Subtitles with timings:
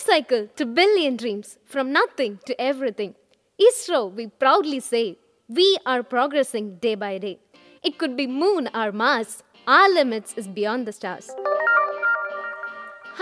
[0.00, 3.14] tricycle to billion dreams, from nothing to everything.
[3.60, 7.38] ISRO, we proudly say, we are progressing day by day.
[7.82, 11.30] It could be moon or Mars, our limits is beyond the stars.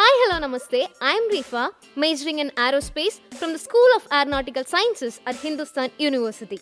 [0.01, 0.87] Hi, hello, namaste.
[1.01, 6.61] I'm Reefa, majoring in aerospace from the School of Aeronautical Sciences at Hindustan University.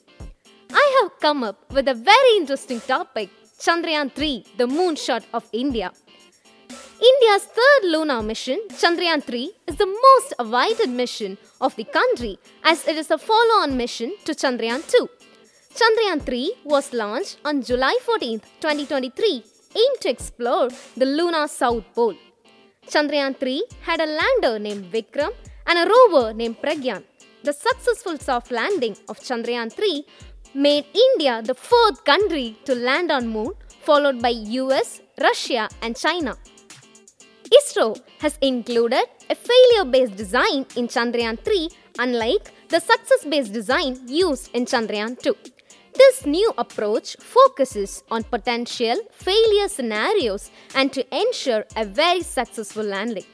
[0.72, 3.28] I have come up with a very interesting topic
[3.58, 5.90] Chandrayaan 3, the moonshot of India.
[7.26, 12.86] India's third lunar mission, Chandrayaan 3, is the most awaited mission of the country as
[12.86, 15.08] it is a follow on mission to Chandrayaan 2.
[15.74, 19.42] Chandrayaan 3 was launched on July 14, 2023,
[19.74, 22.14] aimed to explore the lunar south pole.
[22.86, 25.32] Chandrayaan 3 had a lander named Vikram
[25.66, 27.02] and a rover named Pragyan.
[27.42, 30.04] The successful soft landing of Chandrayaan 3
[30.54, 34.30] made India the fourth country to land on moon followed by
[34.62, 36.36] US, Russia and China.
[37.50, 44.64] ISRO has included a failure-based design in Chandrayaan 3 unlike the success-based design used in
[44.64, 45.34] Chandrayaan 2.
[45.94, 53.24] This new approach focuses on potential failure scenarios and to ensure a very successful landing.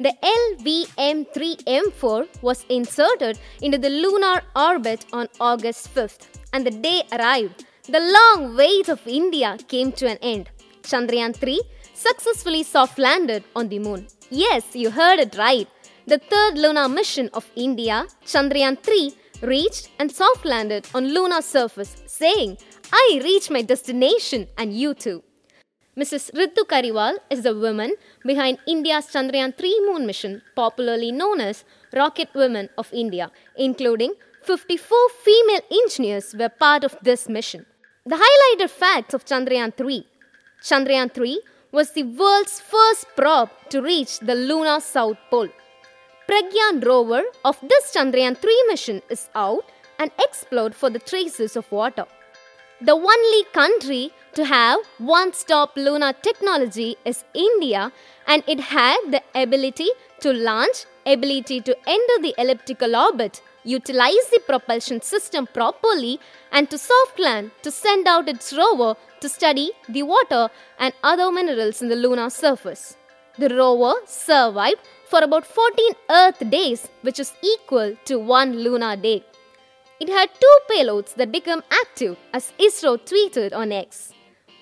[0.00, 7.66] The LVM3M4 was inserted into the lunar orbit on August 5th, and the day arrived.
[7.86, 10.48] The long wait of India came to an end.
[10.82, 11.60] Chandrayaan 3
[12.00, 14.06] successfully soft landed on the moon.
[14.30, 15.68] Yes, you heard it right.
[16.06, 21.96] The third lunar mission of India, Chandrayaan 3, reached and soft landed on lunar surface,
[22.06, 22.56] saying,
[22.92, 25.22] I reached my destination and you too.
[25.98, 26.32] Mrs.
[26.32, 32.30] Ritu Karidhal is the woman behind India's Chandrayaan 3 moon mission, popularly known as Rocket
[32.34, 34.14] Women of India, including
[34.44, 37.66] 54 female engineers were part of this mission.
[38.06, 40.06] The highlighted facts of Chandrayaan 3
[40.62, 41.40] Chandrayaan 3
[41.72, 45.48] was the world's first probe to reach the lunar south pole.
[46.28, 49.64] Pragyan rover of this Chandrayaan 3 mission is out
[49.98, 52.06] and explored for the traces of water.
[52.80, 57.92] The only country to have one stop lunar technology is India,
[58.26, 64.40] and it had the ability to launch, ability to enter the elliptical orbit, utilize the
[64.46, 66.18] propulsion system properly,
[66.52, 70.48] and to soft land to send out its rover to study the water
[70.78, 72.96] and other minerals in the lunar surface.
[73.38, 79.24] The rover survived for about 14 Earth days, which is equal to one lunar day.
[80.00, 84.12] It had two payloads that became active, as ISRO tweeted on X.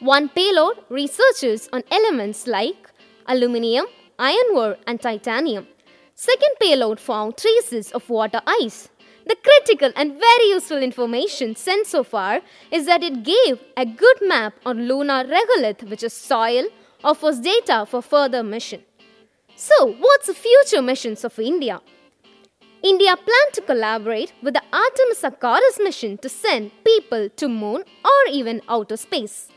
[0.00, 2.90] One payload researches on elements like
[3.26, 3.86] aluminium,
[4.18, 5.66] iron ore, and titanium.
[6.14, 8.88] Second payload found traces of water ice.
[9.26, 12.40] The critical and very useful information sent so far
[12.70, 16.64] is that it gave a good map on lunar regolith, which is soil,
[17.04, 18.82] offers data for further mission.
[19.54, 21.80] So, what's the future missions of India?
[22.82, 28.30] India planned to collaborate with the Artemis Accords mission to send people to moon or
[28.30, 29.48] even outer space.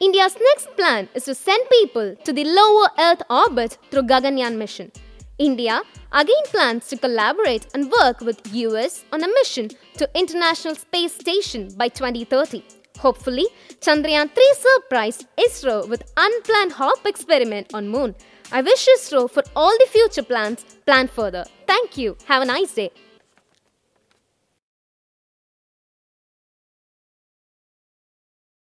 [0.00, 4.90] India's next plan is to send people to the lower Earth orbit through Gaganyaan mission.
[5.38, 5.82] India
[6.12, 11.68] again plans to collaborate and work with US on a mission to International Space Station
[11.76, 12.62] by 2030.
[12.98, 13.46] Hopefully,
[13.80, 18.14] Chandrayaan 3 surprised ISRO with unplanned hop experiment on moon.
[18.52, 21.44] I wish ISRO for all the future plans plan further.
[21.66, 22.16] Thank you.
[22.26, 22.90] Have a nice day.